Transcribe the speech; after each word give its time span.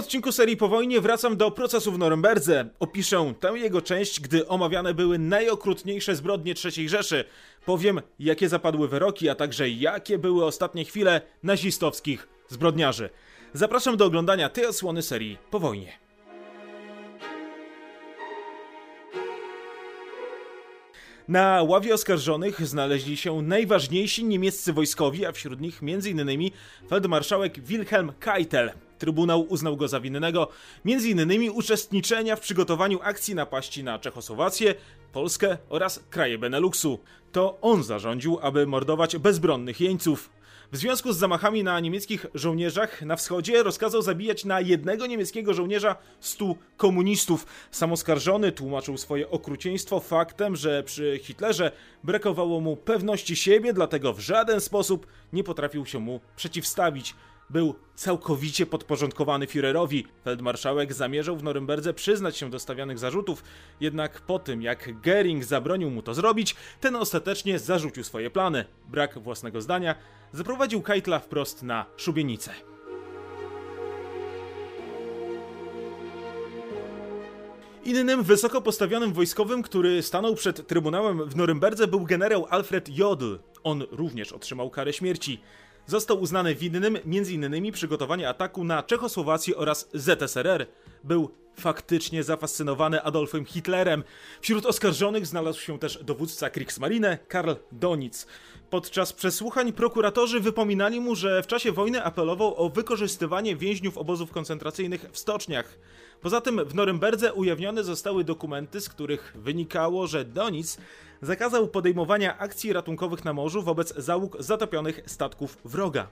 odcinku 0.00 0.32
serii 0.32 0.56
Po 0.56 0.68
wojnie 0.68 1.00
wracam 1.00 1.36
do 1.36 1.50
procesu 1.50 1.92
w 1.92 1.98
Norymberdze. 1.98 2.68
Opiszę 2.78 3.34
tę 3.40 3.48
jego 3.48 3.82
część, 3.82 4.20
gdy 4.20 4.48
omawiane 4.48 4.94
były 4.94 5.18
najokrutniejsze 5.18 6.16
zbrodnie 6.16 6.54
III 6.64 6.88
Rzeszy. 6.88 7.24
Powiem, 7.66 8.00
jakie 8.18 8.48
zapadły 8.48 8.88
wyroki, 8.88 9.28
a 9.28 9.34
także 9.34 9.68
jakie 9.68 10.18
były 10.18 10.44
ostatnie 10.44 10.84
chwile 10.84 11.20
nazistowskich 11.42 12.28
zbrodniarzy. 12.48 13.10
Zapraszam 13.52 13.96
do 13.96 14.04
oglądania 14.04 14.48
tej 14.48 14.66
odsłony 14.66 15.02
serii 15.02 15.38
Po 15.50 15.60
wojnie. 15.60 16.09
Na 21.30 21.62
ławie 21.62 21.94
oskarżonych 21.94 22.66
znaleźli 22.66 23.16
się 23.16 23.42
najważniejsi 23.42 24.24
niemieccy 24.24 24.72
wojskowi, 24.72 25.26
a 25.26 25.32
wśród 25.32 25.60
nich 25.60 25.80
m.in. 25.82 26.50
feldmarszałek 26.88 27.60
Wilhelm 27.60 28.12
Keitel. 28.20 28.72
Trybunał 28.98 29.46
uznał 29.48 29.76
go 29.76 29.88
za 29.88 30.00
winnego 30.00 30.48
m.in. 30.86 31.50
uczestniczenia 31.50 32.36
w 32.36 32.40
przygotowaniu 32.40 32.98
akcji 33.02 33.34
napaści 33.34 33.84
na 33.84 33.98
Czechosłowację, 33.98 34.74
Polskę 35.12 35.58
oraz 35.68 36.00
kraje 36.10 36.38
Beneluxu. 36.38 36.98
To 37.32 37.58
on 37.60 37.82
zarządził, 37.82 38.38
aby 38.42 38.66
mordować 38.66 39.16
bezbronnych 39.16 39.80
jeńców. 39.80 40.30
W 40.72 40.76
związku 40.76 41.12
z 41.12 41.18
zamachami 41.18 41.64
na 41.64 41.80
niemieckich 41.80 42.26
żołnierzach 42.34 43.02
na 43.02 43.16
wschodzie 43.16 43.62
rozkazał 43.62 44.02
zabijać 44.02 44.44
na 44.44 44.60
jednego 44.60 45.06
niemieckiego 45.06 45.54
żołnierza 45.54 45.96
100 46.20 46.54
komunistów. 46.76 47.46
Samoskarżony 47.70 48.52
tłumaczył 48.52 48.96
swoje 48.98 49.30
okrucieństwo 49.30 50.00
faktem, 50.00 50.56
że 50.56 50.82
przy 50.82 51.20
Hitlerze 51.22 51.72
brakowało 52.04 52.60
mu 52.60 52.76
pewności 52.76 53.36
siebie, 53.36 53.72
dlatego 53.72 54.12
w 54.12 54.20
żaden 54.20 54.60
sposób 54.60 55.06
nie 55.32 55.44
potrafił 55.44 55.86
się 55.86 55.98
mu 55.98 56.20
przeciwstawić 56.36 57.14
był 57.50 57.74
całkowicie 57.94 58.66
podporządkowany 58.66 59.46
Führerowi. 59.46 60.04
Feldmarszałek 60.24 60.92
zamierzał 60.92 61.36
w 61.36 61.42
Norymberdze 61.42 61.94
przyznać 61.94 62.36
się 62.36 62.50
do 62.50 62.58
stawianych 62.58 62.98
zarzutów, 62.98 63.44
jednak 63.80 64.20
po 64.20 64.38
tym 64.38 64.62
jak 64.62 65.00
Gering 65.00 65.44
zabronił 65.44 65.90
mu 65.90 66.02
to 66.02 66.14
zrobić, 66.14 66.56
ten 66.80 66.96
ostatecznie 66.96 67.58
zarzucił 67.58 68.04
swoje 68.04 68.30
plany. 68.30 68.64
Brak 68.88 69.18
własnego 69.18 69.60
zdania 69.60 69.94
zaprowadził 70.32 70.82
Keitla 70.82 71.18
wprost 71.18 71.62
na 71.62 71.86
szubienicę. 71.96 72.52
Innym 77.84 78.22
wysoko 78.22 78.62
postawionym 78.62 79.12
wojskowym, 79.12 79.62
który 79.62 80.02
stanął 80.02 80.34
przed 80.34 80.66
Trybunałem 80.66 81.28
w 81.28 81.36
Norymberdze 81.36 81.86
był 81.86 82.04
generał 82.04 82.46
Alfred 82.50 82.98
Jodl. 82.98 83.36
On 83.62 83.84
również 83.90 84.32
otrzymał 84.32 84.70
karę 84.70 84.92
śmierci. 84.92 85.40
Został 85.86 86.20
uznany 86.20 86.54
winnym 86.54 86.96
m.in. 86.96 87.72
przygotowania 87.72 88.28
ataku 88.28 88.64
na 88.64 88.82
Czechosłowację 88.82 89.56
oraz 89.56 89.88
ZSRR. 89.94 90.66
Był 91.04 91.30
faktycznie 91.56 92.22
zafascynowany 92.22 93.02
Adolfem 93.02 93.44
Hitlerem. 93.44 94.04
Wśród 94.40 94.66
oskarżonych 94.66 95.26
znalazł 95.26 95.60
się 95.60 95.78
też 95.78 96.04
dowódca 96.04 96.50
Kriegsmarine 96.50 97.18
Karl 97.28 97.52
Donitz. 97.72 98.26
Podczas 98.70 99.12
przesłuchań 99.12 99.72
prokuratorzy 99.72 100.40
wypominali 100.40 101.00
mu, 101.00 101.14
że 101.14 101.42
w 101.42 101.46
czasie 101.46 101.72
wojny 101.72 102.04
apelował 102.04 102.54
o 102.56 102.68
wykorzystywanie 102.68 103.56
więźniów 103.56 103.98
obozów 103.98 104.30
koncentracyjnych 104.30 105.06
w 105.12 105.18
stoczniach. 105.18 105.78
Poza 106.20 106.40
tym 106.40 106.64
w 106.64 106.74
Norymberdze 106.74 107.32
ujawnione 107.32 107.84
zostały 107.84 108.24
dokumenty, 108.24 108.80
z 108.80 108.88
których 108.88 109.32
wynikało, 109.36 110.06
że 110.06 110.24
Donitz 110.24 110.78
zakazał 111.22 111.68
podejmowania 111.68 112.38
akcji 112.38 112.72
ratunkowych 112.72 113.24
na 113.24 113.32
morzu 113.32 113.62
wobec 113.62 113.94
załóg 113.96 114.36
zatopionych 114.42 115.00
statków 115.06 115.58
wroga. 115.64 116.08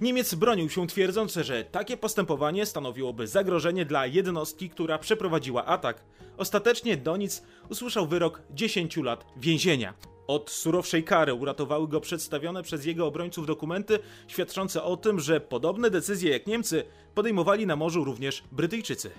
Niemiec 0.00 0.34
bronił 0.34 0.70
się 0.70 0.86
twierdząc, 0.86 1.34
że 1.34 1.64
takie 1.64 1.96
postępowanie 1.96 2.66
stanowiłoby 2.66 3.26
zagrożenie 3.26 3.84
dla 3.84 4.06
jednostki, 4.06 4.70
która 4.70 4.81
przeprowadziła 4.98 5.64
atak. 5.64 6.04
Ostatecznie 6.36 6.96
Donic 6.96 7.42
usłyszał 7.68 8.06
wyrok 8.06 8.42
10 8.50 8.96
lat 8.96 9.26
więzienia. 9.36 9.94
Od 10.26 10.50
surowszej 10.50 11.04
kary 11.04 11.34
uratowały 11.34 11.88
go 11.88 12.00
przedstawione 12.00 12.62
przez 12.62 12.84
jego 12.84 13.06
obrońców 13.06 13.46
dokumenty 13.46 13.98
świadczące 14.28 14.82
o 14.82 14.96
tym, 14.96 15.20
że 15.20 15.40
podobne 15.40 15.90
decyzje 15.90 16.32
jak 16.32 16.46
Niemcy 16.46 16.84
podejmowali 17.14 17.66
na 17.66 17.76
morzu 17.76 18.04
również 18.04 18.44
Brytyjczycy. 18.52 19.10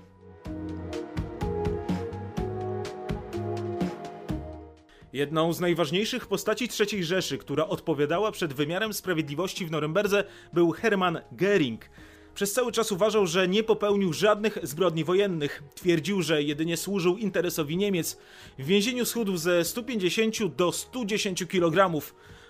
Jedną 5.14 5.54
z 5.54 5.60
najważniejszych 5.60 6.28
postaci 6.28 6.70
III 6.80 7.04
Rzeszy, 7.04 7.38
która 7.38 7.68
odpowiadała 7.68 8.32
przed 8.32 8.54
wymiarem 8.54 8.94
sprawiedliwości 8.94 9.66
w 9.66 9.72
Norymberdze, 9.72 10.24
był 10.54 10.72
Hermann 10.72 11.22
Göring. 11.36 11.78
Przez 12.36 12.54
cały 12.54 12.72
czas 12.72 12.92
uważał, 12.92 13.28
że 13.28 13.48
nie 13.48 13.64
popełnił 13.64 14.14
żadnych 14.14 14.58
zbrodni 14.64 15.04
wojennych. 15.04 15.64
Twierdził, 15.76 16.22
że 16.22 16.44
jedynie 16.44 16.78
służył 16.78 17.18
interesowi 17.18 17.78
Niemiec. 17.78 18.18
W 18.60 18.66
więzieniu 18.66 19.06
schudł 19.06 19.38
ze 19.38 19.66
150 19.66 20.56
do 20.56 20.72
110 20.72 21.46
kg. 21.48 22.02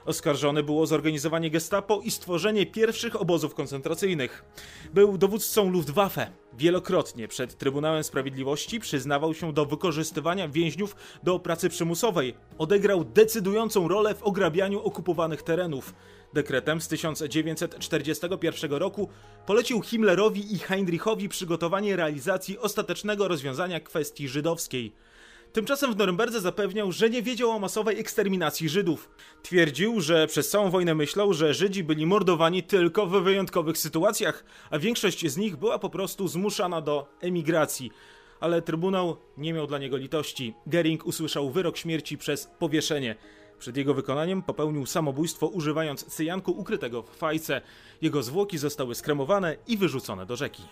Oskarżony 0.05 0.63
było 0.63 0.87
zorganizowanie 0.87 1.51
gestapo 1.51 2.01
i 2.03 2.11
stworzenie 2.11 2.65
pierwszych 2.65 3.21
obozów 3.21 3.55
koncentracyjnych. 3.55 4.45
Był 4.93 5.17
dowódcą 5.17 5.69
Luftwaffe. 5.69 6.31
Wielokrotnie 6.57 7.27
przed 7.27 7.57
Trybunałem 7.57 8.03
Sprawiedliwości 8.03 8.79
przyznawał 8.79 9.33
się 9.33 9.53
do 9.53 9.65
wykorzystywania 9.65 10.47
więźniów 10.47 10.95
do 11.23 11.39
pracy 11.39 11.69
przymusowej. 11.69 12.35
Odegrał 12.57 13.03
decydującą 13.03 13.87
rolę 13.87 14.15
w 14.15 14.23
ograbianiu 14.23 14.79
okupowanych 14.79 15.43
terenów. 15.43 15.93
Dekretem 16.33 16.81
z 16.81 16.87
1941 16.87 18.71
roku 18.71 19.09
polecił 19.45 19.81
Himmlerowi 19.81 20.53
i 20.55 20.59
Heinrichowi 20.59 21.29
przygotowanie 21.29 21.95
realizacji 21.95 22.59
ostatecznego 22.59 23.27
rozwiązania 23.27 23.79
kwestii 23.79 24.27
żydowskiej. 24.27 24.93
Tymczasem 25.53 25.93
w 25.93 25.97
Norymberdze 25.97 26.41
zapewniał, 26.41 26.91
że 26.91 27.09
nie 27.09 27.21
wiedział 27.21 27.49
o 27.49 27.59
masowej 27.59 27.99
eksterminacji 27.99 28.69
Żydów. 28.69 29.09
Twierdził, 29.43 30.01
że 30.01 30.27
przez 30.27 30.49
całą 30.49 30.69
wojnę 30.69 30.95
myślał, 30.95 31.33
że 31.33 31.53
Żydzi 31.53 31.83
byli 31.83 32.05
mordowani 32.05 32.63
tylko 32.63 33.05
w 33.05 33.23
wyjątkowych 33.23 33.77
sytuacjach, 33.77 34.43
a 34.69 34.79
większość 34.79 35.31
z 35.31 35.37
nich 35.37 35.55
była 35.55 35.79
po 35.79 35.89
prostu 35.89 36.27
zmuszana 36.27 36.81
do 36.81 37.07
emigracji. 37.21 37.91
Ale 38.39 38.61
Trybunał 38.61 39.17
nie 39.37 39.53
miał 39.53 39.67
dla 39.67 39.77
niego 39.77 39.97
litości. 39.97 40.53
Gering 40.67 41.05
usłyszał 41.05 41.49
wyrok 41.49 41.77
śmierci 41.77 42.17
przez 42.17 42.49
powieszenie. 42.59 43.15
Przed 43.63 43.77
jego 43.77 43.93
wykonaniem 43.93 44.41
popełnił 44.41 44.85
samobójstwo 44.85 45.47
używając 45.47 46.05
cyjanku 46.05 46.51
ukrytego 46.51 47.03
w 47.03 47.09
fajce. 47.09 47.61
Jego 48.01 48.23
zwłoki 48.23 48.57
zostały 48.57 48.95
skremowane 48.95 49.55
i 49.67 49.77
wyrzucone 49.77 50.25
do 50.25 50.35
rzeki. 50.35 50.63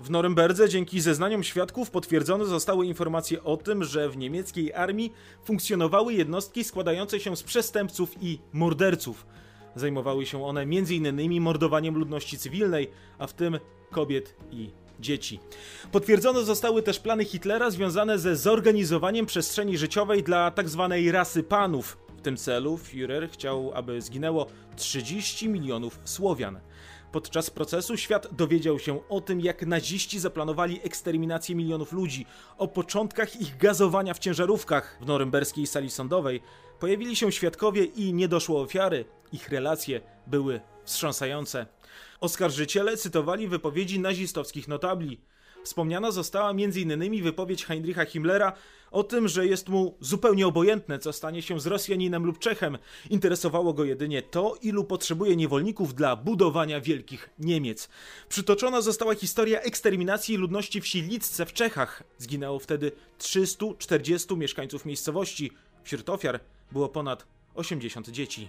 W 0.00 0.10
Norymberdze 0.10 0.68
dzięki 0.68 1.00
zeznaniom 1.00 1.42
świadków 1.42 1.90
potwierdzone 1.90 2.44
zostały 2.44 2.86
informacje 2.86 3.44
o 3.44 3.56
tym, 3.56 3.84
że 3.84 4.08
w 4.08 4.16
niemieckiej 4.16 4.74
armii 4.74 5.12
funkcjonowały 5.44 6.14
jednostki 6.14 6.64
składające 6.64 7.20
się 7.20 7.36
z 7.36 7.42
przestępców 7.42 8.22
i 8.22 8.38
morderców. 8.52 9.26
Zajmowały 9.76 10.26
się 10.26 10.44
one 10.44 10.60
m.in. 10.60 11.40
mordowaniem 11.40 11.98
ludności 11.98 12.38
cywilnej, 12.38 12.90
a 13.18 13.26
w 13.26 13.32
tym 13.32 13.58
kobiet 13.90 14.36
i 14.50 14.81
dzieci. 15.02 15.40
Potwierdzone 15.92 16.44
zostały 16.44 16.82
też 16.82 16.98
plany 16.98 17.24
Hitlera 17.24 17.70
związane 17.70 18.18
ze 18.18 18.36
zorganizowaniem 18.36 19.26
przestrzeni 19.26 19.78
życiowej 19.78 20.22
dla 20.22 20.50
tzw. 20.50 20.88
Tak 20.90 21.14
rasy 21.14 21.42
panów. 21.42 21.98
W 22.18 22.22
tym 22.22 22.36
celu 22.36 22.76
Führer 22.76 23.28
chciał, 23.30 23.72
aby 23.74 24.02
zginęło 24.02 24.46
30 24.76 25.48
milionów 25.48 25.98
Słowian. 26.04 26.60
Podczas 27.12 27.50
procesu 27.50 27.96
świat 27.96 28.34
dowiedział 28.34 28.78
się 28.78 29.08
o 29.08 29.20
tym, 29.20 29.40
jak 29.40 29.66
naziści 29.66 30.18
zaplanowali 30.20 30.80
eksterminację 30.84 31.54
milionów 31.54 31.92
ludzi, 31.92 32.26
o 32.58 32.68
początkach 32.68 33.40
ich 33.40 33.56
gazowania 33.56 34.14
w 34.14 34.18
ciężarówkach. 34.18 34.98
W 35.00 35.06
norymberskiej 35.06 35.66
sali 35.66 35.90
sądowej 35.90 36.40
pojawili 36.80 37.16
się 37.16 37.32
świadkowie 37.32 37.84
i 37.84 38.14
nie 38.14 38.28
doszło 38.28 38.60
ofiary. 38.60 39.04
Ich 39.32 39.48
relacje 39.48 40.00
były 40.26 40.60
wstrząsające. 40.84 41.66
Oskarżyciele 42.20 42.96
cytowali 42.96 43.48
wypowiedzi 43.48 44.00
nazistowskich 44.00 44.68
notabli. 44.68 45.20
Wspomniana 45.64 46.10
została 46.10 46.50
m.in. 46.50 47.22
wypowiedź 47.22 47.64
Heinricha 47.64 48.04
Himmlera 48.04 48.52
o 48.90 49.04
tym, 49.04 49.28
że 49.28 49.46
jest 49.46 49.68
mu 49.68 49.96
zupełnie 50.00 50.46
obojętne, 50.46 50.98
co 50.98 51.12
stanie 51.12 51.42
się 51.42 51.60
z 51.60 51.66
Rosjaninem 51.66 52.24
lub 52.24 52.38
Czechem. 52.38 52.78
Interesowało 53.10 53.74
go 53.74 53.84
jedynie 53.84 54.22
to, 54.22 54.54
ilu 54.62 54.84
potrzebuje 54.84 55.36
niewolników 55.36 55.94
dla 55.94 56.16
budowania 56.16 56.80
wielkich 56.80 57.30
Niemiec. 57.38 57.88
Przytoczona 58.28 58.80
została 58.80 59.14
historia 59.14 59.60
eksterminacji 59.60 60.36
ludności 60.36 60.80
wsi 60.80 61.02
Lidce 61.02 61.46
w 61.46 61.52
Czechach. 61.52 62.02
Zginęło 62.18 62.58
wtedy 62.58 62.92
340 63.18 64.36
mieszkańców 64.36 64.84
miejscowości. 64.84 65.52
Wśród 65.84 66.08
ofiar 66.08 66.40
było 66.72 66.88
ponad 66.88 67.26
80 67.54 68.08
dzieci. 68.08 68.48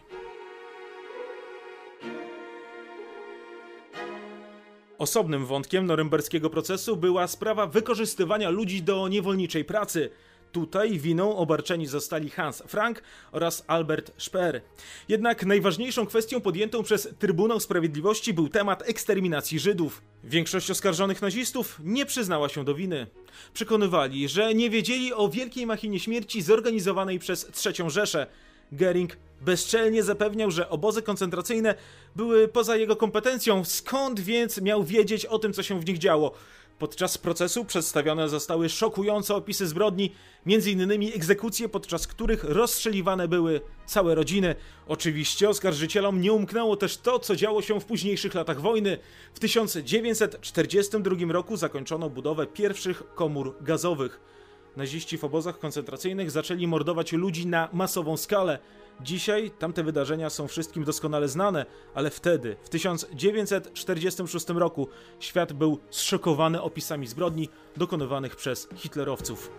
Osobnym 5.03 5.45
wątkiem 5.45 5.85
norymberskiego 5.85 6.49
procesu 6.49 6.97
była 6.97 7.27
sprawa 7.27 7.67
wykorzystywania 7.67 8.49
ludzi 8.49 8.83
do 8.83 9.07
niewolniczej 9.07 9.65
pracy. 9.65 10.09
Tutaj 10.51 10.99
winą 10.99 11.37
obarczeni 11.37 11.87
zostali 11.87 12.29
Hans 12.29 12.63
Frank 12.67 13.03
oraz 13.31 13.63
Albert 13.67 14.11
Speer. 14.17 14.61
Jednak 15.07 15.45
najważniejszą 15.45 16.05
kwestią 16.05 16.41
podjętą 16.41 16.83
przez 16.83 17.09
Trybunał 17.19 17.59
Sprawiedliwości 17.59 18.33
był 18.33 18.49
temat 18.49 18.89
eksterminacji 18.89 19.59
Żydów. 19.59 20.01
Większość 20.23 20.71
oskarżonych 20.71 21.21
nazistów 21.21 21.79
nie 21.83 22.05
przyznała 22.05 22.49
się 22.49 22.65
do 22.65 22.75
winy. 22.75 23.07
Przekonywali, 23.53 24.27
że 24.27 24.53
nie 24.53 24.69
wiedzieli 24.69 25.13
o 25.13 25.29
wielkiej 25.29 25.65
machinie 25.65 25.99
śmierci 25.99 26.41
zorganizowanej 26.41 27.19
przez 27.19 27.65
III 27.65 27.89
Rzeszę. 27.89 28.27
Gering 28.71 29.17
bezczelnie 29.41 30.03
zapewniał, 30.03 30.51
że 30.51 30.69
obozy 30.69 31.01
koncentracyjne 31.01 31.75
były 32.15 32.47
poza 32.47 32.75
jego 32.75 32.95
kompetencją, 32.95 33.65
skąd 33.65 34.19
więc 34.19 34.61
miał 34.61 34.83
wiedzieć 34.83 35.25
o 35.25 35.39
tym, 35.39 35.53
co 35.53 35.63
się 35.63 35.79
w 35.79 35.87
nich 35.87 35.97
działo. 35.97 36.31
Podczas 36.79 37.17
procesu 37.17 37.65
przedstawione 37.65 38.29
zostały 38.29 38.69
szokujące 38.69 39.35
opisy 39.35 39.67
zbrodni, 39.67 40.11
m.in. 40.45 40.91
egzekucje, 41.15 41.69
podczas 41.69 42.07
których 42.07 42.43
rozstrzeliwane 42.43 43.27
były 43.27 43.61
całe 43.85 44.15
rodziny. 44.15 44.55
Oczywiście 44.87 45.49
oskarżycielom 45.49 46.21
nie 46.21 46.33
umknęło 46.33 46.75
też 46.75 46.97
to, 46.97 47.19
co 47.19 47.35
działo 47.35 47.61
się 47.61 47.79
w 47.79 47.85
późniejszych 47.85 48.33
latach 48.33 48.61
wojny. 48.61 48.97
W 49.33 49.39
1942 49.39 51.33
roku 51.33 51.57
zakończono 51.57 52.09
budowę 52.09 52.47
pierwszych 52.47 53.03
komór 53.15 53.55
gazowych. 53.61 54.32
Naziści 54.77 55.17
w 55.17 55.23
obozach 55.23 55.59
koncentracyjnych 55.59 56.31
zaczęli 56.31 56.67
mordować 56.67 57.11
ludzi 57.11 57.47
na 57.47 57.69
masową 57.73 58.17
skalę. 58.17 58.59
Dzisiaj 59.01 59.51
tamte 59.59 59.83
wydarzenia 59.83 60.29
są 60.29 60.47
wszystkim 60.47 60.83
doskonale 60.83 61.27
znane, 61.27 61.65
ale 61.93 62.09
wtedy, 62.09 62.55
w 62.63 62.69
1946 62.69 64.49
roku, 64.49 64.87
świat 65.19 65.53
był 65.53 65.79
zszokowany 65.89 66.61
opisami 66.61 67.07
zbrodni 67.07 67.49
dokonywanych 67.77 68.35
przez 68.35 68.67
hitlerowców. 68.75 69.51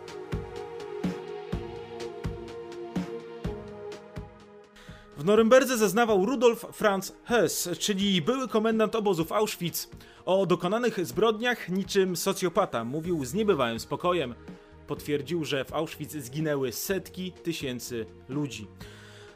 W 5.16 5.24
Norymberdze 5.24 5.78
zeznawał 5.78 6.26
Rudolf 6.26 6.66
Franz 6.72 7.12
Hess, 7.24 7.68
czyli 7.78 8.22
były 8.22 8.48
komendant 8.48 8.94
obozów 8.94 9.32
Auschwitz. 9.32 9.88
O 10.24 10.46
dokonanych 10.46 11.06
zbrodniach 11.06 11.68
niczym 11.68 12.16
socjopata 12.16 12.84
mówił 12.84 13.24
z 13.24 13.34
niebywałym 13.34 13.80
spokojem. 13.80 14.34
Potwierdził, 14.86 15.44
że 15.44 15.64
w 15.64 15.72
Auschwitz 15.72 16.12
zginęły 16.12 16.72
setki 16.72 17.32
tysięcy 17.32 18.06
ludzi. 18.28 18.66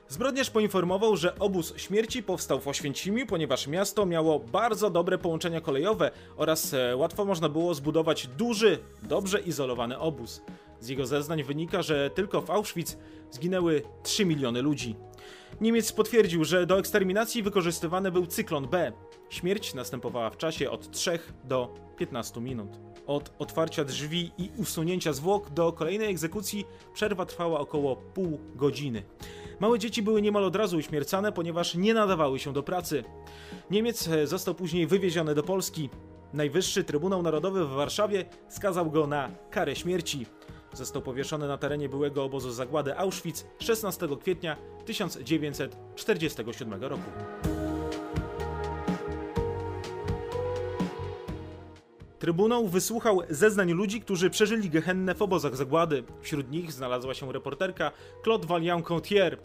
Zbrodniarz 0.09 0.50
poinformował, 0.50 1.17
że 1.17 1.39
obóz 1.39 1.75
śmierci 1.77 2.23
powstał 2.23 2.61
w 2.61 2.69
Oświęcimiu, 2.69 3.27
ponieważ 3.27 3.67
miasto 3.67 4.06
miało 4.06 4.39
bardzo 4.39 4.91
dobre 4.91 5.19
połączenia 5.19 5.61
kolejowe 5.61 6.11
oraz 6.37 6.75
e, 6.75 6.97
łatwo 6.97 7.25
można 7.25 7.49
było 7.49 7.75
zbudować 7.75 8.27
duży, 8.27 8.79
dobrze 9.03 9.41
izolowany 9.41 9.99
obóz. 9.99 10.43
Z 10.81 10.89
jego 10.89 11.06
zeznań 11.06 11.43
wynika, 11.43 11.83
że 11.83 12.11
tylko 12.11 12.41
w 12.41 12.51
Auschwitz 12.51 12.99
zginęły 13.31 13.83
3 14.03 14.25
miliony 14.25 14.62
ludzi. 14.62 14.97
Niemiec 15.61 15.93
potwierdził, 15.93 16.44
że 16.44 16.67
do 16.67 16.79
eksterminacji 16.79 17.43
wykorzystywany 17.43 18.12
był 18.12 18.27
cyklon 18.27 18.69
B. 18.69 18.93
Śmierć 19.29 19.75
następowała 19.75 20.31
w 20.31 20.37
czasie 20.37 20.71
od 20.71 20.91
3 20.91 21.19
do 21.44 21.75
15 21.99 22.41
minut. 22.41 22.69
Od 23.08 23.32
otwarcia 23.38 23.84
drzwi 23.84 24.31
i 24.38 24.50
usunięcia 24.56 25.12
zwłok 25.12 25.50
do 25.50 25.72
kolejnej 25.72 26.10
egzekucji 26.10 26.66
przerwa 26.94 27.26
trwała 27.26 27.60
około 27.60 27.96
pół 27.96 28.40
godziny. 28.55 29.02
Małe 29.60 29.78
dzieci 29.78 30.02
były 30.02 30.22
niemal 30.22 30.44
od 30.44 30.56
razu 30.56 30.76
uśmiercane, 30.76 31.32
ponieważ 31.32 31.75
nie 31.75 31.94
nadawały 31.94 32.38
się 32.38 32.52
do 32.52 32.62
pracy. 32.62 33.05
Niemiec 33.70 34.08
e, 34.08 34.26
został 34.26 34.55
później 34.55 34.87
wywieziony 34.87 35.34
do 35.34 35.43
Polski. 35.43 35.90
Najwyższy 36.32 36.84
Trybunał 36.84 37.22
Narodowy 37.22 37.64
w 37.64 37.70
Warszawie 37.70 38.25
skazał 38.49 38.90
go 38.90 39.06
na 39.06 39.31
karę 39.50 39.76
śmierci. 39.76 40.26
Został 40.72 41.02
powieszony 41.02 41.49
na 41.49 41.58
terenie 41.58 41.88
byłego 41.88 42.25
obozu 42.25 42.50
zagłady 42.50 42.99
Auschwitz 42.99 43.46
16 43.58 44.08
kwietnia 44.20 44.56
1947 44.87 46.82
roku. 46.82 47.10
Trybunał 52.19 52.69
wysłuchał 52.69 53.23
zeznań 53.31 53.73
ludzi, 53.73 54.00
którzy 54.00 54.31
przeżyli 54.31 54.70
gehennę 54.70 55.15
w 55.15 55.23
obozach 55.23 55.56
zagłady. 55.56 56.05
Wśród 56.23 56.50
nich 56.50 56.73
znalazła 56.73 57.15
się 57.15 57.32
reporterka 57.32 57.93
Claude 58.25 58.47
Valiant-Contier. 58.47 59.37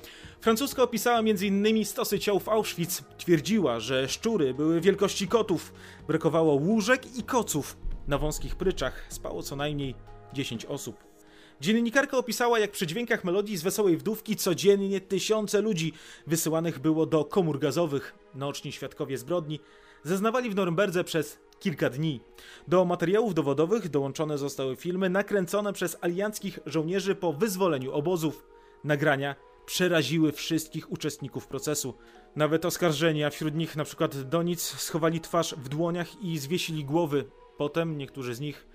Francuska 0.42 0.84
opisała 0.84 1.20
m.in. 1.20 1.86
stosy 1.86 2.20
ciał 2.20 2.40
w 2.40 2.50
Auschwitz. 2.50 3.04
Twierdziła, 3.18 3.80
że 3.80 4.08
szczury 4.08 4.54
były 4.54 4.81
wielkości 4.81 5.28
kotów. 5.28 5.74
Brakowało 6.08 6.54
łóżek 6.54 7.18
i 7.18 7.24
koców. 7.24 7.78
Na 8.08 8.18
wąskich 8.18 8.56
pryczach 8.56 9.06
spało 9.10 9.44
co 9.44 9.56
najmniej 9.56 9.96
10 10.34 10.66
osób. 10.66 11.12
Dziennikarka 11.62 12.18
opisała, 12.18 12.60
jak 12.60 12.72
przy 12.72 12.88
dźwiękach 12.88 13.24
melodii 13.24 13.58
z 13.58 13.64
Wesołej 13.64 13.98
Wdówki 13.98 14.36
codziennie 14.36 15.02
tysiące 15.02 15.62
ludzi 15.62 15.94
wysyłanych 16.28 16.80
było 16.80 17.06
do 17.06 17.26
komór 17.26 17.60
gazowych. 17.60 18.16
Naoczni 18.36 18.72
świadkowie 18.72 19.18
zbrodni 19.18 19.60
zeznawali 20.04 20.50
w 20.50 20.56
Norymberdze 20.56 21.04
przez 21.04 21.40
kilka 21.60 21.90
dni. 21.90 22.20
Do 22.68 22.86
materiałów 22.86 23.34
dowodowych 23.34 23.90
dołączone 23.90 24.38
zostały 24.38 24.76
filmy 24.76 25.10
nakręcone 25.10 25.74
przez 25.74 25.98
alianckich 26.02 26.60
żołnierzy 26.66 27.16
po 27.16 27.34
wyzwoleniu 27.34 27.94
obozów. 27.94 28.46
Nagrania 28.84 29.36
przeraziły 29.66 30.32
wszystkich 30.32 30.92
uczestników 30.92 31.48
procesu. 31.48 31.94
Nawet 32.36 32.66
oskarżeni, 32.66 33.24
a 33.24 33.30
wśród 33.30 33.56
nich 33.56 33.76
np. 33.76 34.10
Donic, 34.26 34.62
schowali 34.62 35.22
twarz 35.22 35.56
w 35.58 35.70
dłoniach 35.70 36.24
i 36.24 36.38
zwiesili 36.38 36.86
głowy. 36.86 37.26
Potem 37.58 37.98
niektórzy 37.98 38.36
z 38.36 38.40
nich 38.40 38.68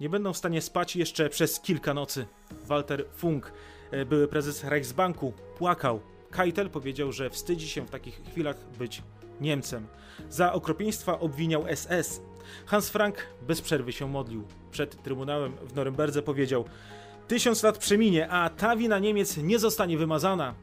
nie 0.00 0.08
będą 0.08 0.32
w 0.32 0.36
stanie 0.36 0.62
spać 0.62 0.96
jeszcze 0.96 1.28
przez 1.28 1.60
kilka 1.60 1.94
nocy. 1.94 2.26
Walter 2.64 3.04
Funk, 3.12 3.52
e, 3.90 4.04
były 4.04 4.28
prezes 4.28 4.64
Reichsbanku, 4.64 5.32
płakał. 5.58 6.00
Keitel 6.30 6.70
powiedział, 6.70 7.12
że 7.12 7.30
wstydzi 7.30 7.68
się 7.68 7.86
w 7.86 7.90
takich 7.90 8.22
chwilach 8.30 8.56
być 8.78 9.02
Niemcem. 9.40 9.86
Za 10.30 10.52
okropieństwa 10.52 11.20
obwiniał 11.20 11.64
SS. 11.76 12.20
Hans 12.66 12.90
Frank 12.90 13.26
bez 13.42 13.60
przerwy 13.60 13.92
się 13.92 14.08
modlił. 14.08 14.44
Przed 14.70 15.02
trybunałem 15.02 15.52
w 15.62 15.74
Norymberdze 15.74 16.22
powiedział: 16.22 16.64
Tysiąc 17.28 17.62
lat 17.62 17.78
przeminie, 17.78 18.28
a 18.28 18.50
ta 18.50 18.76
wina 18.76 18.98
Niemiec 18.98 19.36
nie 19.36 19.58
zostanie 19.58 19.98
wymazana. 19.98 20.54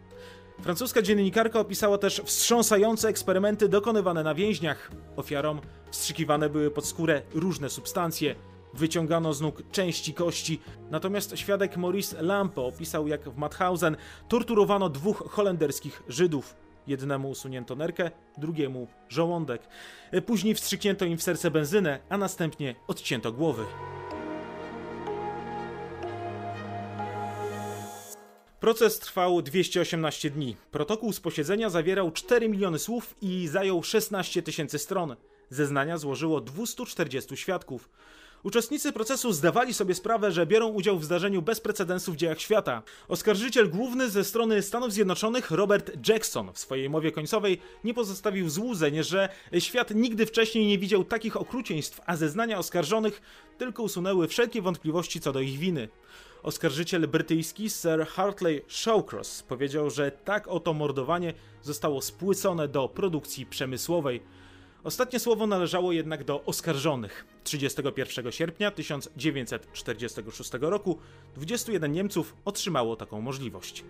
Francuska 0.62 1.02
dziennikarka 1.02 1.60
opisała 1.60 1.98
też 1.98 2.22
wstrząsające 2.26 3.08
eksperymenty 3.08 3.70
dokonywane 3.70 4.24
na 4.24 4.36
więźniach. 4.36 4.92
Ofiarom 5.16 5.62
wstrzykiwane 5.92 6.50
były 6.50 6.72
pod 6.72 6.86
skórę 6.86 7.22
różne 7.34 7.70
substancje. 7.70 8.36
Wyciągano 8.76 9.34
z 9.34 9.42
nóg 9.42 9.72
części 9.72 10.14
kości, 10.14 10.60
natomiast 10.92 11.38
świadek 11.38 11.78
Maurice 11.78 12.22
Lampe 12.22 12.62
opisał, 12.62 13.08
jak 13.08 13.30
w 13.30 13.38
Mauthausen 13.38 13.98
torturowano 14.28 14.90
dwóch 14.90 15.24
holenderskich 15.32 16.04
Żydów. 16.08 16.56
Jednemu 16.88 17.30
usunięto 17.30 17.76
nerkę, 17.76 18.12
drugiemu 18.38 18.88
żołądek. 19.10 19.68
Później 20.26 20.56
wstrzyknięto 20.56 21.06
im 21.06 21.18
w 21.18 21.24
serce 21.24 21.52
benzynę, 21.52 22.00
a 22.10 22.18
następnie 22.18 22.76
odcięto 22.88 23.32
głowy. 23.32 23.66
Proces 28.60 29.00
trwał 29.00 29.42
218 29.42 30.30
dni. 30.30 30.56
Protokół 30.72 31.14
z 31.14 31.20
posiedzenia 31.20 31.70
zawierał 31.70 32.12
4 32.12 32.50
miliony 32.50 32.80
słów 32.80 33.16
i 33.22 33.48
zajął 33.48 33.84
16 33.84 34.42
tysięcy 34.42 34.80
stron. 34.80 35.16
Zeznania 35.50 35.98
złożyło 35.98 36.42
240 36.42 37.38
świadków. 37.38 37.90
Uczestnicy 38.46 38.92
procesu 38.94 39.34
zdawali 39.34 39.74
sobie 39.74 39.96
sprawę, 39.96 40.32
że 40.32 40.46
biorą 40.46 40.68
udział 40.68 41.00
w 41.00 41.06
zdarzeniu 41.06 41.42
bez 41.42 41.60
precedensu 41.60 42.14
w 42.14 42.16
dziejach 42.16 42.42
świata. 42.42 42.84
Oskarżyciel 43.08 43.70
główny 43.70 44.10
ze 44.10 44.24
strony 44.24 44.62
Stanów 44.62 44.94
Zjednoczonych, 44.94 45.52
Robert 45.52 46.08
Jackson, 46.08 46.54
w 46.54 46.60
swojej 46.60 46.90
mowie 46.90 47.12
końcowej 47.12 47.62
nie 47.84 47.94
pozostawił 47.94 48.50
złudzeń, 48.50 49.04
że 49.04 49.30
świat 49.60 49.92
nigdy 49.96 50.26
wcześniej 50.26 50.66
nie 50.66 50.78
widział 50.78 51.04
takich 51.04 51.38
okrucieństw, 51.38 52.02
a 52.06 52.16
zeznania 52.16 52.58
oskarżonych 52.58 53.22
tylko 53.58 53.84
usunęły 53.84 54.28
wszelkie 54.28 54.62
wątpliwości 54.62 55.20
co 55.20 55.32
do 55.32 55.40
ich 55.40 55.60
winy. 55.60 55.90
Oskarżyciel 56.44 57.08
brytyjski 57.08 57.70
Sir 57.70 58.08
Hartley 58.08 58.62
Shawcross 58.68 59.44
powiedział, 59.44 59.90
że 59.90 60.12
tak 60.12 60.48
oto 60.48 60.74
mordowanie 60.74 61.34
zostało 61.62 62.02
spłycone 62.02 62.68
do 62.68 62.90
produkcji 62.90 63.46
przemysłowej. 63.46 64.22
Ostatnie 64.86 65.20
słowo 65.20 65.48
należało 65.48 65.92
jednak 65.92 66.24
do 66.24 66.44
oskarżonych. 66.46 67.26
31 67.44 68.32
sierpnia 68.32 68.72
1946 68.72 70.52
roku 70.62 70.98
21 71.36 71.92
Niemców 71.92 72.36
otrzymało 72.46 72.96
taką 72.96 73.22
możliwość. 73.22 73.84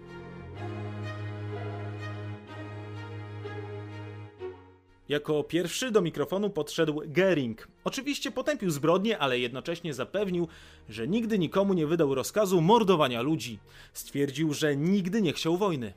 Jako 5.10 5.44
pierwszy 5.44 5.92
do 5.92 6.02
mikrofonu 6.02 6.50
podszedł 6.50 7.02
Gering. 7.06 7.68
Oczywiście 7.84 8.32
potępił 8.32 8.70
zbrodnie, 8.70 9.20
ale 9.20 9.40
jednocześnie 9.40 9.94
zapewnił, 9.94 10.48
że 10.90 11.08
nigdy 11.08 11.40
nikomu 11.40 11.74
nie 11.74 11.88
wydał 11.88 12.16
rozkazu 12.16 12.62
mordowania 12.62 13.22
ludzi. 13.22 13.60
Stwierdził, 13.94 14.54
że 14.54 14.76
nigdy 14.76 15.22
nie 15.22 15.34
chciał 15.34 15.58
wojny. 15.58 15.94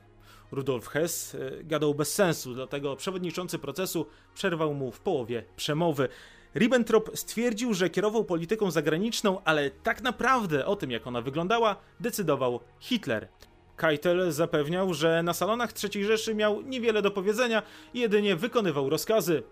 Rudolf 0.51 0.87
Hess 0.87 1.35
e, 1.35 1.63
gadał 1.63 1.95
bez 1.95 2.13
sensu, 2.15 2.53
dlatego 2.53 2.95
przewodniczący 2.95 3.59
procesu 3.59 4.05
przerwał 4.33 4.73
mu 4.73 4.91
w 4.91 4.99
połowie 4.99 5.43
przemowy. 5.55 6.09
Ribbentrop 6.55 7.11
stwierdził, 7.13 7.73
że 7.73 7.89
kierował 7.89 8.23
polityką 8.25 8.71
zagraniczną, 8.71 9.41
ale 9.43 9.71
tak 9.71 10.01
naprawdę 10.01 10.65
o 10.65 10.75
tym, 10.75 10.91
jak 10.91 11.07
ona 11.07 11.21
wyglądała, 11.21 11.75
decydował 11.99 12.59
Hitler. 12.79 13.27
Keitel 13.75 14.31
zapewniał, 14.31 14.93
że 14.93 15.23
na 15.23 15.33
salonach 15.33 15.73
III 15.83 16.05
Rzeszy 16.05 16.35
miał 16.35 16.61
niewiele 16.61 17.01
do 17.01 17.11
powiedzenia 17.11 17.63
jedynie 17.93 18.35
wykonywał 18.35 18.89
rozkazy. 18.89 19.43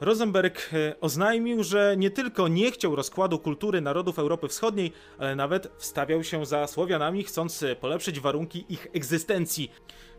Rosenberg 0.00 0.70
e, 0.72 1.00
oznajmił, 1.00 1.64
że 1.64 1.94
nie 1.98 2.10
tylko 2.10 2.48
nie 2.48 2.70
chciał 2.70 2.96
rozkładu 2.96 3.38
kultury 3.38 3.80
narodów 3.80 4.18
Europy 4.18 4.48
Wschodniej, 4.48 4.92
ale 5.18 5.36
nawet 5.36 5.68
wstawiał 5.78 6.24
się 6.24 6.46
za 6.46 6.66
Słowianami, 6.66 7.24
chcąc 7.24 7.64
polepszyć 7.80 8.20
warunki 8.20 8.64
ich 8.68 8.86
egzystencji. 8.92 9.70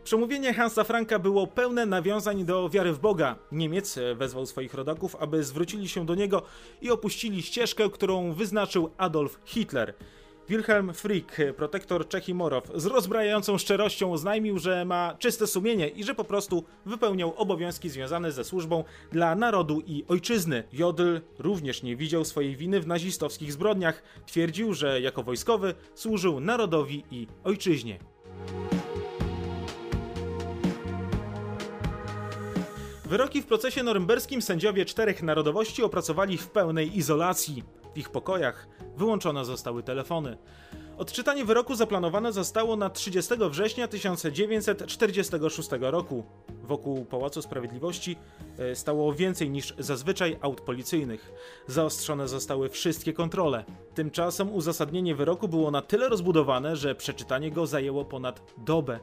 Przemówienie 0.04 0.54
Hansa 0.54 0.84
Franka 0.84 1.18
było 1.18 1.46
pełne 1.46 1.86
nawiązań 1.86 2.44
do 2.44 2.68
wiary 2.68 2.92
w 2.92 2.98
Boga. 2.98 3.36
Niemiec 3.52 3.98
wezwał 4.14 4.46
swoich 4.46 4.74
rodaków, 4.74 5.16
aby 5.16 5.44
zwrócili 5.44 5.88
się 5.88 6.06
do 6.06 6.14
niego 6.14 6.42
i 6.82 6.90
opuścili 6.90 7.42
ścieżkę, 7.42 7.90
którą 7.90 8.32
wyznaczył 8.32 8.90
Adolf 8.96 9.38
Hitler. 9.44 9.94
Wilhelm 10.48 10.94
Frick, 10.94 11.36
protektor 11.56 12.08
Czech 12.08 12.28
i 12.28 12.34
Morow, 12.34 12.64
z 12.74 12.86
rozbrajającą 12.86 13.58
szczerością 13.58 14.12
oznajmił, 14.12 14.58
że 14.58 14.84
ma 14.84 15.16
czyste 15.18 15.46
sumienie 15.46 15.88
i 15.88 16.04
że 16.04 16.14
po 16.14 16.24
prostu 16.24 16.64
wypełniał 16.86 17.34
obowiązki 17.36 17.90
związane 17.90 18.32
ze 18.32 18.44
służbą 18.44 18.84
dla 19.12 19.34
narodu 19.34 19.82
i 19.86 20.04
ojczyzny. 20.08 20.64
Jodl 20.72 21.20
również 21.38 21.82
nie 21.82 21.96
widział 21.96 22.24
swojej 22.24 22.56
winy 22.56 22.80
w 22.80 22.86
nazistowskich 22.86 23.52
zbrodniach. 23.52 24.02
Twierdził, 24.26 24.74
że 24.74 25.00
jako 25.00 25.22
wojskowy 25.22 25.74
służył 25.94 26.40
narodowi 26.40 27.04
i 27.10 27.26
ojczyźnie. 27.44 27.98
Wyroki 33.04 33.42
w 33.42 33.46
procesie 33.46 33.82
norymberskim 33.82 34.42
sędziowie 34.42 34.84
czterech 34.84 35.22
narodowości 35.22 35.82
opracowali 35.82 36.38
w 36.38 36.48
pełnej 36.48 36.98
izolacji. 36.98 37.62
W 37.94 37.98
ich 37.98 38.10
pokojach 38.10 38.68
wyłączone 38.96 39.44
zostały 39.44 39.82
telefony. 39.82 40.36
Odczytanie 40.98 41.44
wyroku 41.44 41.74
zaplanowane 41.74 42.32
zostało 42.32 42.76
na 42.76 42.90
30 42.90 43.34
września 43.50 43.88
1946 43.88 45.68
roku. 45.80 46.24
Wokół 46.62 47.04
Pałacu 47.04 47.42
Sprawiedliwości 47.42 48.16
e, 48.58 48.76
stało 48.76 49.12
więcej 49.12 49.50
niż 49.50 49.74
zazwyczaj 49.78 50.38
aut 50.40 50.60
policyjnych. 50.60 51.32
Zaostrzone 51.66 52.28
zostały 52.28 52.68
wszystkie 52.68 53.12
kontrole. 53.12 53.64
Tymczasem 53.94 54.54
uzasadnienie 54.54 55.14
wyroku 55.14 55.48
było 55.48 55.70
na 55.70 55.82
tyle 55.82 56.08
rozbudowane, 56.08 56.76
że 56.76 56.94
przeczytanie 56.94 57.50
go 57.50 57.66
zajęło 57.66 58.04
ponad 58.04 58.40
dobę. 58.58 59.00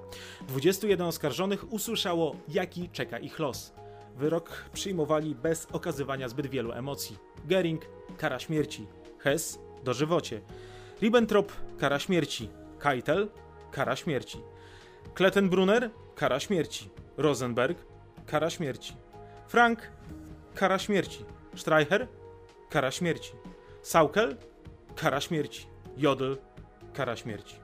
21 0.48 1.08
oskarżonych 1.08 1.74
usłyszało, 1.74 2.36
jaki 2.48 2.90
czeka 2.90 3.20
ich 3.20 3.40
los. 3.40 3.81
Wyrok 4.22 4.66
przyjmowali 4.74 5.36
bez 5.36 5.68
okazywania 5.72 6.30
zbyt 6.30 6.48
wielu 6.48 6.72
emocji. 6.72 7.18
Gering 7.46 7.82
kara 8.18 8.40
śmierci, 8.40 8.88
Hess 9.20 9.60
dożywocie, 9.84 10.42
Ribbentrop 11.02 11.52
kara 11.80 12.00
śmierci, 12.00 12.50
Keitel 12.80 13.30
kara 13.72 13.96
śmierci, 13.96 14.38
Klettenbrunner 15.14 15.90
kara 16.16 16.40
śmierci, 16.40 16.90
Rosenberg 17.18 17.78
kara 18.26 18.50
śmierci, 18.50 18.94
Frank 19.48 19.92
kara 20.56 20.80
śmierci, 20.80 21.26
Streicher 21.56 22.08
kara 22.70 22.92
śmierci, 22.92 23.32
Saukel 23.82 24.38
kara 24.96 25.22
śmierci, 25.22 25.68
Jodl 25.98 26.36
kara 26.94 27.16
śmierci. 27.16 27.61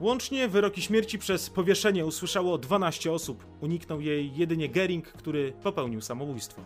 Łącznie 0.00 0.48
wyroki 0.48 0.82
śmierci 0.82 1.18
przez 1.18 1.50
powieszenie 1.50 2.06
usłyszało 2.06 2.58
12 2.58 3.12
osób. 3.12 3.46
Uniknął 3.60 4.00
jej 4.00 4.36
jedynie 4.36 4.68
Gering, 4.68 5.08
który 5.08 5.52
popełnił 5.62 6.00
samobójstwo. 6.00 6.64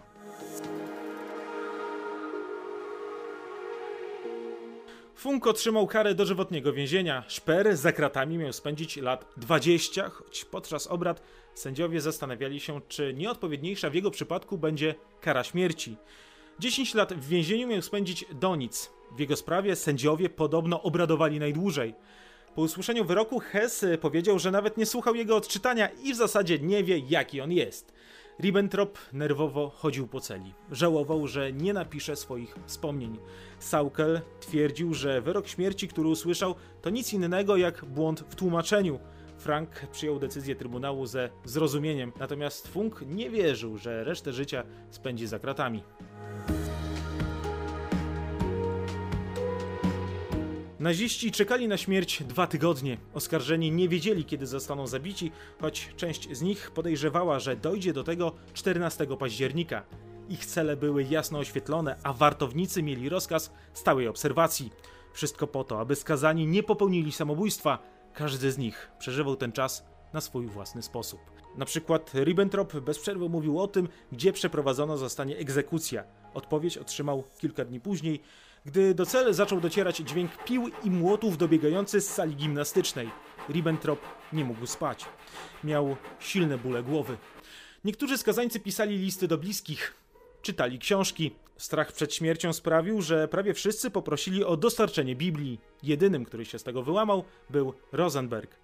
Funk 5.14 5.46
otrzymał 5.46 5.86
karę 5.86 6.14
dożywotniego 6.14 6.72
więzienia. 6.72 7.24
Szper 7.28 7.76
za 7.76 7.92
kratami 7.92 8.38
miał 8.38 8.52
spędzić 8.52 8.96
lat 8.96 9.32
20, 9.36 10.08
choć 10.08 10.44
podczas 10.44 10.86
obrad 10.86 11.22
sędziowie 11.54 12.00
zastanawiali 12.00 12.60
się, 12.60 12.80
czy 12.88 13.14
nieodpowiedniejsza 13.14 13.90
w 13.90 13.94
jego 13.94 14.10
przypadku 14.10 14.58
będzie 14.58 14.94
kara 15.20 15.44
śmierci. 15.44 15.96
10 16.58 16.94
lat 16.94 17.14
w 17.14 17.28
więzieniu 17.28 17.68
miał 17.68 17.82
spędzić 17.82 18.24
Donic. 18.34 18.90
W 19.16 19.20
jego 19.20 19.36
sprawie 19.36 19.76
sędziowie 19.76 20.28
podobno 20.28 20.82
obradowali 20.82 21.38
najdłużej. 21.38 21.94
Po 22.56 22.62
usłyszeniu 22.62 23.04
wyroku 23.04 23.38
Hess 23.38 23.84
powiedział, 24.00 24.38
że 24.38 24.50
nawet 24.50 24.76
nie 24.76 24.86
słuchał 24.86 25.14
jego 25.14 25.36
odczytania 25.36 25.88
i 26.04 26.12
w 26.12 26.16
zasadzie 26.16 26.58
nie 26.58 26.84
wie, 26.84 26.98
jaki 26.98 27.40
on 27.40 27.52
jest. 27.52 27.92
Ribbentrop 28.40 28.98
nerwowo 29.12 29.68
chodził 29.68 30.06
po 30.06 30.20
celi. 30.20 30.54
Żałował, 30.72 31.26
że 31.26 31.52
nie 31.52 31.72
napisze 31.72 32.16
swoich 32.16 32.56
wspomnień. 32.66 33.18
Saukel 33.58 34.20
twierdził, 34.40 34.94
że 34.94 35.20
wyrok 35.20 35.48
śmierci, 35.48 35.88
który 35.88 36.08
usłyszał, 36.08 36.54
to 36.82 36.90
nic 36.90 37.12
innego 37.12 37.56
jak 37.56 37.84
błąd 37.84 38.24
w 38.28 38.34
tłumaczeniu. 38.34 38.98
Frank 39.38 39.70
przyjął 39.92 40.18
decyzję 40.18 40.56
Trybunału 40.56 41.06
ze 41.06 41.30
zrozumieniem, 41.44 42.12
natomiast 42.20 42.68
Funk 42.68 43.04
nie 43.06 43.30
wierzył, 43.30 43.78
że 43.78 44.04
resztę 44.04 44.32
życia 44.32 44.62
spędzi 44.90 45.26
za 45.26 45.38
kratami. 45.38 45.82
Naziści 50.86 51.32
czekali 51.32 51.68
na 51.68 51.76
śmierć 51.76 52.22
dwa 52.22 52.46
tygodnie. 52.46 52.98
Oskarżeni 53.14 53.72
nie 53.72 53.88
wiedzieli, 53.88 54.24
kiedy 54.24 54.46
zostaną 54.46 54.86
zabici, 54.86 55.32
choć 55.60 55.90
część 55.96 56.36
z 56.36 56.42
nich 56.42 56.70
podejrzewała, 56.70 57.38
że 57.38 57.56
dojdzie 57.56 57.92
do 57.92 58.04
tego 58.04 58.32
14 58.54 59.06
października. 59.18 59.82
Ich 60.28 60.46
cele 60.46 60.76
były 60.76 61.04
jasno 61.04 61.38
oświetlone, 61.38 61.96
a 62.02 62.12
wartownicy 62.12 62.82
mieli 62.82 63.08
rozkaz 63.08 63.52
stałej 63.72 64.08
obserwacji. 64.08 64.70
Wszystko 65.12 65.46
po 65.46 65.64
to, 65.64 65.80
aby 65.80 65.96
skazani 65.96 66.46
nie 66.46 66.62
popełnili 66.62 67.12
samobójstwa. 67.12 67.78
Każdy 68.14 68.52
z 68.52 68.58
nich 68.58 68.90
przeżywał 68.98 69.36
ten 69.36 69.52
czas 69.52 69.84
na 70.12 70.20
swój 70.20 70.46
własny 70.46 70.82
sposób. 70.82 71.20
Na 71.56 71.64
przykład 71.64 72.12
Ribbentrop 72.14 72.76
bez 72.76 72.98
przerwy 72.98 73.28
mówił 73.28 73.60
o 73.60 73.68
tym, 73.68 73.88
gdzie 74.12 74.32
przeprowadzona 74.32 74.96
zostanie 74.96 75.36
egzekucja. 75.36 76.04
Odpowiedź 76.34 76.78
otrzymał 76.78 77.24
kilka 77.38 77.64
dni 77.64 77.80
później, 77.80 78.20
gdy 78.66 78.94
do 78.94 79.06
celu 79.06 79.32
zaczął 79.32 79.60
docierać 79.60 79.96
dźwięk 79.96 80.44
pił 80.44 80.70
i 80.84 80.90
młotów 80.90 81.38
dobiegający 81.38 82.00
z 82.00 82.08
sali 82.08 82.36
gimnastycznej. 82.36 83.10
Ribbentrop 83.48 84.00
nie 84.32 84.44
mógł 84.44 84.66
spać. 84.66 85.04
Miał 85.64 85.96
silne 86.20 86.58
bóle 86.58 86.82
głowy. 86.82 87.16
Niektórzy 87.84 88.18
skazańcy 88.18 88.60
pisali 88.60 88.98
listy 88.98 89.28
do 89.28 89.38
bliskich, 89.38 89.94
czytali 90.42 90.78
książki. 90.78 91.34
Strach 91.56 91.92
przed 91.92 92.14
śmiercią 92.14 92.52
sprawił, 92.52 93.02
że 93.02 93.28
prawie 93.28 93.54
wszyscy 93.54 93.90
poprosili 93.90 94.44
o 94.44 94.56
dostarczenie 94.56 95.16
Biblii. 95.16 95.60
Jedynym, 95.82 96.24
który 96.24 96.44
się 96.44 96.58
z 96.58 96.62
tego 96.62 96.82
wyłamał, 96.82 97.24
był 97.50 97.74
Rosenberg. 97.92 98.56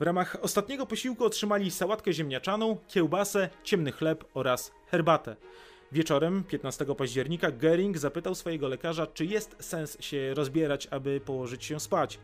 W 0.00 0.02
ramach 0.02 0.36
ostatniego 0.42 0.86
posiłku 0.86 1.24
otrzymali 1.24 1.70
sałatkę 1.70 2.12
ziemniaczaną, 2.12 2.76
kiełbasę, 2.88 3.48
ciemny 3.64 3.92
chleb 3.92 4.24
oraz 4.34 4.72
herbatę. 4.86 5.36
Wieczorem 5.92 6.44
15 6.44 6.84
października 6.94 7.50
Gering 7.50 7.98
zapytał 7.98 8.34
swojego 8.34 8.68
lekarza, 8.68 9.06
czy 9.06 9.24
jest 9.24 9.56
sens 9.60 9.96
się 10.00 10.34
rozbierać, 10.34 10.88
aby 10.90 11.20
położyć 11.20 11.64
się 11.64 11.80
spać. 11.80 12.18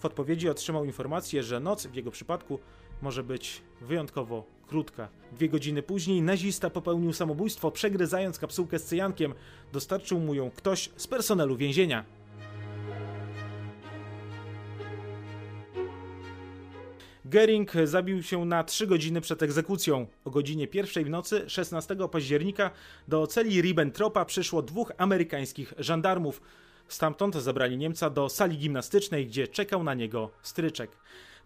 W 0.00 0.04
odpowiedzi 0.04 0.48
otrzymał 0.48 0.84
informację, 0.84 1.42
że 1.42 1.60
noc 1.60 1.86
w 1.86 1.94
jego 1.94 2.10
przypadku 2.10 2.58
może 3.02 3.22
być 3.22 3.62
wyjątkowo 3.80 4.44
krótka. 4.66 5.08
Dwie 5.32 5.48
godziny 5.48 5.82
później 5.82 6.22
nazista 6.22 6.70
popełnił 6.70 7.12
samobójstwo, 7.12 7.70
przegryzając 7.70 8.38
kapsułkę 8.38 8.78
z 8.78 8.84
cyjankiem. 8.84 9.34
Dostarczył 9.72 10.20
mu 10.20 10.34
ją 10.34 10.50
ktoś 10.50 10.90
z 10.96 11.06
personelu 11.06 11.56
więzienia. 11.56 12.04
Gering 17.28 17.72
zabił 17.84 18.22
się 18.22 18.44
na 18.44 18.64
3 18.64 18.86
godziny 18.86 19.20
przed 19.20 19.42
egzekucją. 19.42 20.06
O 20.24 20.30
godzinie 20.30 20.68
pierwszej 20.68 21.04
w 21.04 21.10
nocy 21.10 21.44
16 21.46 21.96
października 22.12 22.70
do 23.08 23.26
celi 23.26 23.62
Ribbentropa 23.62 24.24
przyszło 24.24 24.62
dwóch 24.62 24.92
amerykańskich 24.98 25.74
żandarmów. 25.78 26.40
Stamtąd 26.88 27.34
zabrali 27.34 27.76
Niemca 27.76 28.10
do 28.10 28.28
sali 28.28 28.58
gimnastycznej, 28.58 29.26
gdzie 29.26 29.48
czekał 29.48 29.84
na 29.84 29.94
niego 29.94 30.30
stryczek. 30.42 30.90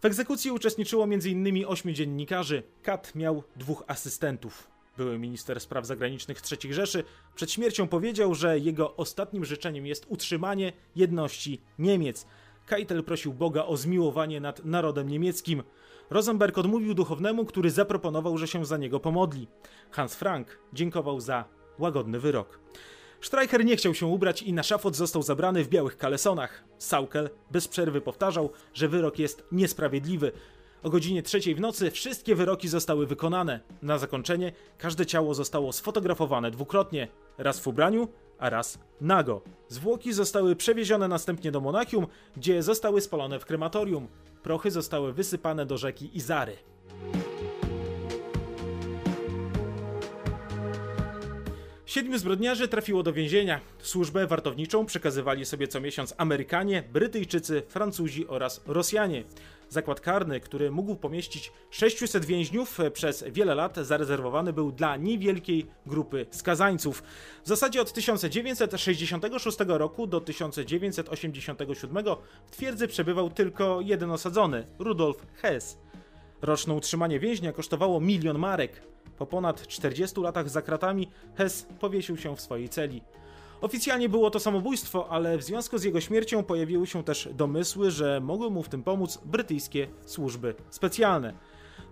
W 0.00 0.04
egzekucji 0.04 0.50
uczestniczyło 0.50 1.04
m.in. 1.04 1.64
ośmiu 1.66 1.92
dziennikarzy. 1.92 2.62
Kat 2.82 3.14
miał 3.14 3.42
dwóch 3.56 3.84
asystentów. 3.86 4.70
Były 4.96 5.18
minister 5.18 5.60
spraw 5.60 5.86
zagranicznych 5.86 6.42
III 6.52 6.74
Rzeszy 6.74 7.04
przed 7.34 7.52
śmiercią 7.52 7.88
powiedział, 7.88 8.34
że 8.34 8.58
jego 8.58 8.96
ostatnim 8.96 9.44
życzeniem 9.44 9.86
jest 9.86 10.06
utrzymanie 10.08 10.72
jedności 10.96 11.60
Niemiec. 11.78 12.26
Keitel 12.70 13.04
prosił 13.04 13.32
Boga 13.32 13.64
o 13.64 13.76
zmiłowanie 13.76 14.40
nad 14.40 14.64
narodem 14.64 15.08
niemieckim. 15.08 15.62
Rosenberg 16.10 16.58
odmówił 16.58 16.94
duchownemu, 16.94 17.44
który 17.44 17.70
zaproponował, 17.70 18.38
że 18.38 18.48
się 18.48 18.64
za 18.64 18.76
niego 18.76 19.00
pomodli. 19.00 19.48
Hans 19.90 20.14
Frank 20.14 20.58
dziękował 20.72 21.20
za 21.20 21.44
łagodny 21.78 22.20
wyrok. 22.20 22.60
Streicher 23.20 23.64
nie 23.64 23.76
chciał 23.76 23.94
się 23.94 24.06
ubrać 24.06 24.42
i 24.42 24.52
na 24.52 24.62
szafot 24.62 24.96
został 24.96 25.22
zabrany 25.22 25.64
w 25.64 25.68
białych 25.68 25.96
kalesonach. 25.96 26.64
Saukel 26.78 27.30
bez 27.50 27.68
przerwy 27.68 28.00
powtarzał, 28.00 28.50
że 28.74 28.88
wyrok 28.88 29.18
jest 29.18 29.44
niesprawiedliwy. 29.52 30.32
O 30.82 30.90
godzinie 30.90 31.22
trzeciej 31.22 31.54
w 31.54 31.60
nocy 31.60 31.90
wszystkie 31.90 32.34
wyroki 32.34 32.68
zostały 32.68 33.06
wykonane. 33.06 33.60
Na 33.82 33.98
zakończenie 33.98 34.52
każde 34.78 35.06
ciało 35.06 35.34
zostało 35.34 35.72
sfotografowane 35.72 36.50
dwukrotnie. 36.50 37.08
Raz 37.38 37.60
w 37.60 37.66
ubraniu, 37.66 38.08
a 38.40 38.50
raz 38.50 38.78
nago. 39.00 39.42
Zwłoki 39.68 40.12
zostały 40.12 40.56
przewiezione 40.56 41.08
następnie 41.08 41.52
do 41.52 41.60
Monachium, 41.60 42.06
gdzie 42.36 42.62
zostały 42.62 43.00
spalone 43.00 43.38
w 43.38 43.46
krematorium. 43.46 44.08
Prochy 44.42 44.70
zostały 44.70 45.12
wysypane 45.12 45.66
do 45.66 45.78
rzeki 45.78 46.16
Izary. 46.16 46.56
Siedmiu 51.90 52.18
zbrodniarzy 52.18 52.68
trafiło 52.68 53.02
do 53.02 53.12
więzienia. 53.12 53.60
Służbę 53.78 54.26
wartowniczą 54.26 54.86
przekazywali 54.86 55.46
sobie 55.46 55.68
co 55.68 55.80
miesiąc 55.80 56.14
Amerykanie, 56.16 56.82
Brytyjczycy, 56.92 57.62
Francuzi 57.68 58.28
oraz 58.28 58.60
Rosjanie. 58.66 59.24
Zakład 59.68 60.00
karny, 60.00 60.40
który 60.40 60.70
mógł 60.70 60.96
pomieścić 60.96 61.52
600 61.70 62.24
więźniów, 62.24 62.78
przez 62.92 63.24
wiele 63.30 63.54
lat 63.54 63.76
zarezerwowany 63.76 64.52
był 64.52 64.72
dla 64.72 64.96
niewielkiej 64.96 65.66
grupy 65.86 66.26
skazańców. 66.30 67.02
W 67.44 67.48
zasadzie 67.48 67.80
od 67.80 67.92
1966 67.92 69.58
roku 69.66 70.06
do 70.06 70.20
1987 70.20 72.04
w 72.46 72.50
twierdzy 72.50 72.88
przebywał 72.88 73.30
tylko 73.30 73.80
jeden 73.80 74.10
osadzony 74.10 74.66
Rudolf 74.78 75.26
Hess. 75.42 75.78
Roczne 76.42 76.74
utrzymanie 76.74 77.20
więźnia 77.20 77.52
kosztowało 77.52 78.00
milion 78.00 78.38
marek. 78.38 78.82
Po 79.18 79.26
ponad 79.26 79.66
40 79.66 80.20
latach 80.20 80.50
za 80.50 80.62
kratami 80.62 81.08
Hess 81.36 81.66
powiesił 81.80 82.16
się 82.16 82.36
w 82.36 82.40
swojej 82.40 82.68
celi. 82.68 83.02
Oficjalnie 83.60 84.08
było 84.08 84.30
to 84.30 84.40
samobójstwo, 84.40 85.08
ale 85.08 85.38
w 85.38 85.42
związku 85.42 85.78
z 85.78 85.84
jego 85.84 86.00
śmiercią 86.00 86.42
pojawiły 86.42 86.86
się 86.86 87.04
też 87.04 87.28
domysły, 87.32 87.90
że 87.90 88.20
mogły 88.20 88.50
mu 88.50 88.62
w 88.62 88.68
tym 88.68 88.82
pomóc 88.82 89.18
brytyjskie 89.24 89.88
służby 90.06 90.54
specjalne. 90.70 91.34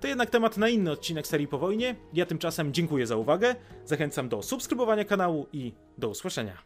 To 0.00 0.08
jednak 0.08 0.30
temat 0.30 0.56
na 0.56 0.68
inny 0.68 0.90
odcinek 0.90 1.26
serii 1.26 1.48
po 1.48 1.58
wojnie. 1.58 1.96
Ja 2.12 2.26
tymczasem 2.26 2.72
dziękuję 2.72 3.06
za 3.06 3.16
uwagę, 3.16 3.56
zachęcam 3.84 4.28
do 4.28 4.42
subskrybowania 4.42 5.04
kanału 5.04 5.46
i 5.52 5.72
do 5.98 6.08
usłyszenia. 6.08 6.58